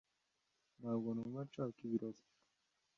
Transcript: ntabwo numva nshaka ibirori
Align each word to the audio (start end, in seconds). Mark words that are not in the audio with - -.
ntabwo 0.79 1.07
numva 1.15 1.39
nshaka 1.47 1.77
ibirori 1.85 2.21